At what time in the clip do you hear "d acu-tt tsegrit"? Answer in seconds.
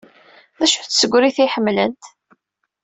0.57-1.37